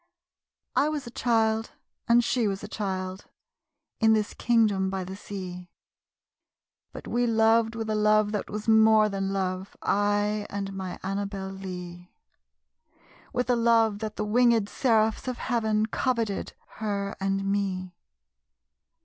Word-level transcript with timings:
I 0.75 0.89
was 0.89 1.05
a 1.05 1.11
child, 1.11 1.73
and 2.07 2.23
she 2.23 2.47
was 2.47 2.63
a 2.63 2.67
child, 2.67 3.27
In 3.99 4.13
this 4.13 4.33
kingdom 4.33 4.89
by 4.89 5.03
the 5.03 5.15
sea, 5.15 5.69
But 6.91 7.07
we 7.07 7.27
loved 7.27 7.75
with 7.75 7.87
a 7.87 7.93
love 7.93 8.31
that 8.31 8.49
was 8.49 8.67
more 8.67 9.09
than 9.09 9.31
love, 9.31 9.77
I 9.83 10.47
and 10.49 10.73
my 10.73 10.97
Annabel 11.03 11.49
Lee; 11.49 12.11
With 13.31 13.47
a 13.47 13.55
love 13.55 13.99
that 13.99 14.15
the 14.15 14.25
winged 14.25 14.69
seraphs 14.69 15.27
of 15.27 15.37
heaven 15.37 15.85
Coveted 15.85 16.53
her 16.79 17.15
and 17.21 17.45
me. 17.45 17.93